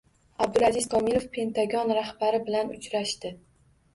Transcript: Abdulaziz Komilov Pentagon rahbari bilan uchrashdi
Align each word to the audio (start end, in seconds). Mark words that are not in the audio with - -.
Abdulaziz 0.43 0.85
Komilov 0.93 1.27
Pentagon 1.35 1.93
rahbari 1.97 2.39
bilan 2.47 2.75
uchrashdi 2.79 3.35